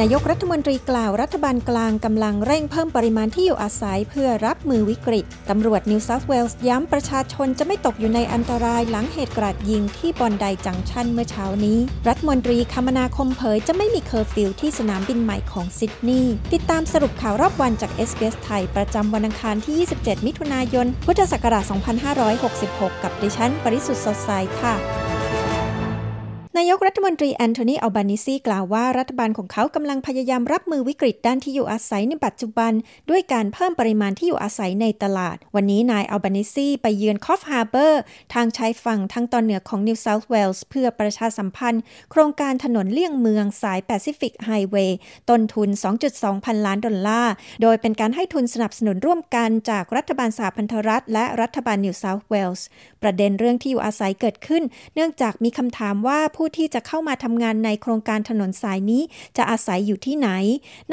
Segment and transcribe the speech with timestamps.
[0.00, 11.78] นายกรัฐมนตรีกล่าวรัฐบาลกลางกำลังเร่งเพิ่มปริมาณที่อยู่อาศัยเพื่อรับมือวิกฤต ตำรวจนิวเซาท์เวลส์ย้ำประชาชนจะไม่ตกอยู่ในอันตรายหลังเหตุกราดยิงที่บอนไดจังชันเมื่อเช้านี้
[12.08, 21.64] รัฐมนตรีคมนาคมเผยจะไม่มีเคอร์ฟิวที่สนามบินใหม่ของซิดนีย์ ติดตามสรุปข่าวรอบวันจาก s อ s ไทยประจำวันอังคารที่ 27 มิถุนายน พุทธศักราช
[22.34, 24.30] 2566 กับดิฉัน ปริสุทธ์สดใส
[24.62, 24.76] ค่ะ
[26.58, 32.72] นายกรัฐมนตรีแอนโทนีอัลบานิซีกล่าวว่ารัฐบาลของเขากำลังพยายามรับมือวิกฤตด้านที่อยู่อาศัยในปัจจุบัน
[33.10, 38.02] ด้วยการเพิ่มปริมาณที่อยู่อาศัยในตลาด วันนี้นายอัลบานิซีไปเยือนคอฟฮาร์เบอร์
[38.34, 44.98] ทางชายฝั่งทางตอนเหนือของนิวเซาท์เวลส์เพื่อประชาสัมพันธ์ โครงการถนนเลี่ยงเมืองสายแปซิฟิกไฮเวย์
[45.30, 45.68] ต้นทุน
[46.08, 52.66] 2.2 พันล้านดอลลาร์ โดยเป็นการให้ทุนสนับสนุนร่วมกันจากรัฐบาลสหพันธรัฐ และรัฐบาลนิวเซาท์เวลส์
[53.02, 54.62] ประเด็นเรื่องที่อยู่อาศัยเกิดขึ้น
[54.94, 59.02] เนื่องจากมีคำถามว่าผู้ที่จะเข้ามาทำงานในโครงการถนนสายนี้
[59.36, 60.28] จะอาศัยอยู่ที่ไหน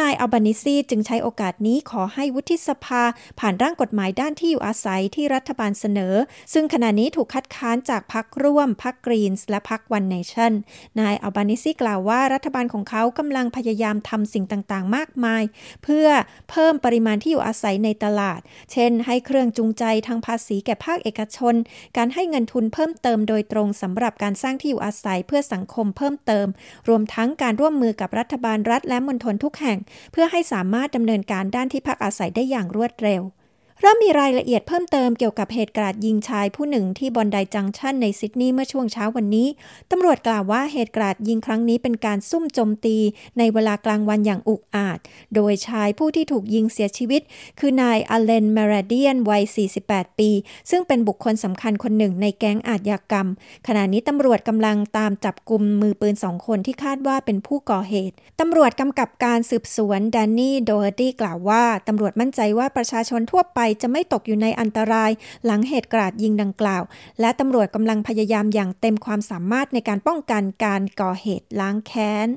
[0.00, 3.02] นายอัลบานิซีจึงใช้โอกาสนี้ขอให้วุฒิสภา
[3.40, 6.14] ผ่านร่างกฎหมายด้านที่อยู่อาศัยที่รัฐบาลเสนอ
[6.52, 10.52] ซึ่งขณะนี้ถูกคัดค้านจากพรรคร่วมพรรคกรีนส์และพรรควันเนชั่น
[11.00, 15.42] นายอัลบานิซีกล่าวว่ารัฐบาลของเขากำลังพยายามทำสิ่งต่างๆ มากมาย
[15.84, 16.08] เพื่อ
[16.50, 18.40] เพิ่มปริมาณที่อยู่อาศัยในตลาด
[18.72, 21.54] เช่น ให้เครื่องจูงใจทางภาษีแก่ภาคเอกชน
[21.96, 26.46] การให้เงินทุนเพิ่มเติมโดยตรงสำหรับการสร้างที่อยู่อาศัยเพื่อสังคมเพิ่มเติม
[26.88, 29.78] รวมทั้งการร่วมมือกับรัฐบาลรัฐและมณฑลทุกแห่ง
[30.12, 33.22] เพื่อให้สามารถดำเนินการด้านที่พักอาศัยได้อย่างรวดเร็ว
[33.84, 39.48] เริ่มมีรายละเอียดเพิ่มเติมเกี่ยวกับเหตุการาดยิงชายผู้หนึ่งที่บอนไดจังชันในซิดนีย์เมื่อช่วงเช้าวันนี้
[39.90, 42.96] ตำรวจกล่าวว่าเหตุการาดยิงครั้งนี้เป็นการซุ่มโจมตี
[43.38, 44.98] ในเวลากลางวันอย่างอุกอาจ
[45.34, 47.22] โดยชายผู้ที่ถูกยิงเสียชีวิต
[47.58, 49.42] คือนายอเลนเมราเดียนวัย
[49.82, 50.30] 48 ปี
[50.70, 53.26] ซึ่งเป็นบุคคลสำคัญคนหนึ่งในแก๊งอาชญากรรม
[53.66, 65.10] ขณะนี้ตำรวจกำลังตามจับกลุ่มมือปืนสองคนที่คาดว่าเป็นผู้ก่อเหตุตำรวจกำกับการสืบสวนแดนนี่โดเฮตี้กล่าวว่าตำรวจมั่นใจว่าประชาชนทั่วไปจะไม่ตกอยู่ในอันตราย
[65.44, 66.82] หลังเหตุกราดยิงดังกล่าว
[67.20, 72.28] และตำรวจกำลังพยายามอย่างเต็มความสามารถในการป้องกันการก่อเหตุล้างแค้น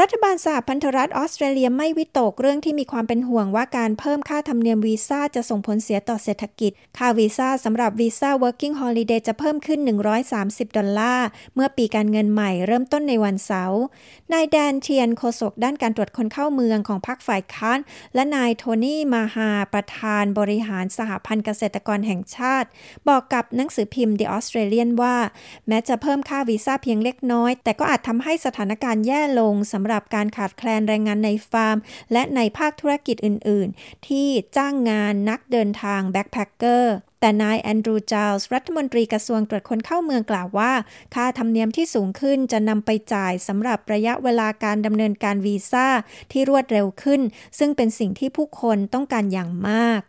[0.00, 9.80] รัฐบาลสหพันธรัฐออสเตรเลียไม่วิตกเรื่องที่มีความเป็นห่วงว่าการเพิ่มค่าธรรมเนียมวีซ่าจะส่งผลเสียต่อเศรษฐกิจ ค่าวีซ่าสำหรับวีซ่า working holiday จะเพิ่มขึ้น
[10.28, 13.80] 130 ดอลลาร์ เมื่อปีการเงินใหม่เริ่มต้นในวันเสาร์
[14.32, 17.78] นายแดนเทียนโฆษกด้านการตรวจคนเข้าเมืองของพรรคฝ่ายค้าน
[18.14, 22.68] และนายโทนี่มาฮาประธานบริหารสหพันธ์เกษตรกรแห่งชาติ
[23.08, 25.16] บอกกับหนังสือพิมพ์ The Australian ว่า
[25.68, 31.76] แม้จะเพิ่มค่าวีซ่าเพียงเล็กน้อย แต่ก็อาจทำให้สถานการณ์แย่ลงสำหรับการขาดแคลนแรงงานในฟาร์ม
[32.12, 40.72] และในภาคธุรกิจอื่น ๆ ที่จ้างงานนักเดินทาง backpacker แต่นายแอนดรูจาลส์รัฐมนตรีกระทรวงตรวจคนเข้าเมืองกล่าวว่า
[41.14, 45.88] ค่าธรรมเนียมที่สูงขึ้นจะนำไปจ่ายสำหรับระยะเวลาการดำเนินการวีซ่า
[46.32, 47.20] ที่รวดเร็วขึ้น
[47.58, 50.00] ซึ่งเป็นสิ่งที่ผู้คนต้องการอย่างมาก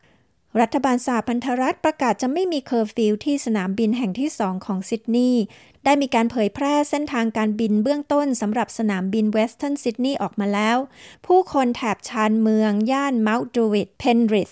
[0.62, 5.44] รัฐบาลสหพันธรัฐประกาศจะไม่มีเคอร์ฟิวที่สนามบินแห่งที่สองของซิดนีย์
[5.84, 10.78] ได้มีการเผยแพร่เส้นทางการบินเบื้องต้นสำหรับสนามบินเวสเทิร์นซิดนีย์ออกมาแล้ว
[11.28, 14.52] ผู้คนแถบชานเมือง ย่านเมาท์ดรูอิตต์ เพนริธ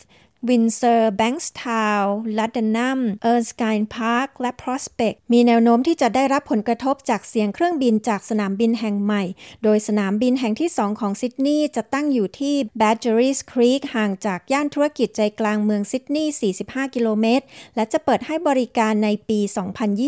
[0.50, 9.24] วินเซอร์แบงส์ทาวน์ลัดเดนแฮมเอิร์สกายพาร์คและพรอสเปกต์มีแนวโน้มที่จะได้รับผลกระทบจากเสียงเครื่องบินจากสนามบินแห่งใหม่
[9.64, 16.34] โดยสนามบินแห่งที่สองของซิดนีย์จะตั้งอยู่ที่แบดเจอรีสครีกห่างจากย่านธุรกิจใจกลางเมืองซิดนีย์
[16.64, 17.46] 45 กิโลเมตร
[17.76, 19.40] และจะเปิดให้บริการในปี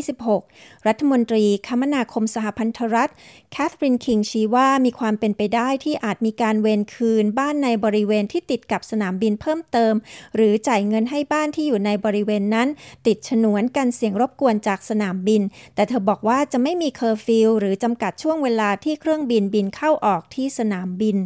[0.09, 3.11] 2026 รัฐมนตรีคมนาคมสหพันธรัฐ
[3.51, 9.93] แคทรินคิงชี้ว่ามีความเป็นไปได้ที่อาจมีการเวนคืนบ้านในบริเวณที่ติดกับสนามบินเพิ่มเติม
[10.35, 12.67] หรือจ่ายเงินให้บ้านที่อยู่ในบริเวณนั้น
[13.07, 15.41] ติดฉนวนกันเสียงรบกวนจากสนามบิน
[15.75, 21.17] แต่เธอบอกว่าจะไม่มีเคอร์ฟิวหรือจำกัดช่วงเวลาที่เครื่องบินบินเข้าออกที่สนามบิน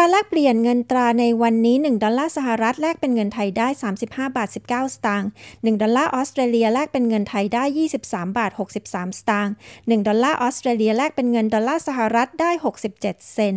[0.00, 3.68] อัตราแลกเปลี่ยนเงินตราในวันนี้ 1 ดอลลาร์สหรัฐแลกเป็นเงินไทยได้
[4.00, 7.64] 35 บาท 19 สตางค์ 1 ดอลลาร์ออสเตรเลียแลกเป็นเงินไทยได้
[8.02, 12.50] 23 บาท 63 สตางค์ 1 ดอลลาร์ออสเตรเลียแลกเป็นเงินดอลลาร์สหรัฐได้
[12.92, 13.54] 67 เซนต์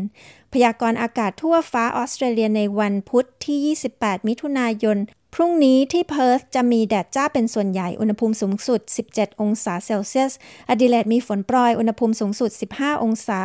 [0.53, 4.97] พยากรณ์อากาศทั่วฟ้าออสเตรเลียในวันพุธที่ 28 มิถุนายน
[5.37, 8.81] พรุ่งนี้ที่เพิร์ธจะมีแดดจ้าเป็นส่วนใหญ่ อุณหภูมิสูงสุด
[9.11, 10.33] 17 องศาเซลเซียส
[10.69, 13.41] อดิเลดมีฝนโปรย อุณหภูมิสูงสุด 15 องศา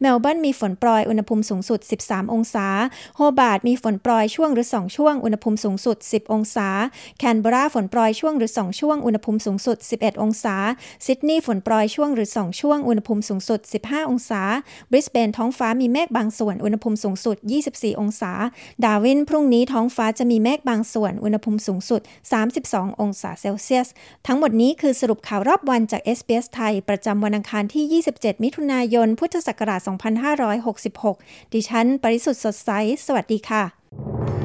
[0.00, 2.66] เมลเบิร์นมีฝนโปรย อุณหภูมิสูงสุด 13 องศา
[3.16, 6.68] โฮบาร์ตมีฝนโปรยช่วงหรือ 2 ช่วง อุณหภูมิสูงสุด 10 องศา
[7.18, 10.56] แคนเบราฝนโปรยช่วงหรือ 2 ช่วง อุณหภูมิสูงสุด 11 องศา
[11.06, 14.42] ซิดนีย์ฝนโปรยช่วงหรือ 2 ช่วง อุณหภูมิสูงสุด 15 องศา
[14.90, 17.36] บริสเบนท้องฟ้ามีเมฆบางส่วน อุณหภูมิสูงสุด
[17.70, 18.32] 24 องศา
[18.84, 22.00] ดาร์วินพรุ่งนี้ท้องฟ้าจะมีเมฆบางส่วนอุอุณหภูมิสูงสุด
[22.50, 23.88] 32 องศาเซลเซียส
[24.26, 29.80] ทั้งหมดนี้คือสรุปข่าวรอบวันจาก s อ s ไทย ประจำวันอังคารที่ 27 มิถุนายน พุทธศักราช
[30.86, 32.70] 2566 ดิฉัน ปริสุทธ์สดใส
[33.06, 34.39] สวัสดีค่ะ